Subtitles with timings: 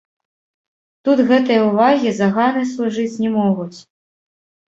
[1.09, 3.77] Тут гэтыя ўвагі заганай служыць не могуць.